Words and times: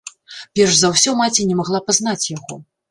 Перш 0.59 0.79
за 0.79 0.91
ўсё 0.95 1.15
маці 1.21 1.47
не 1.51 1.61
магла 1.61 1.85
пазнаць 1.91 2.21
яго. 2.37 2.63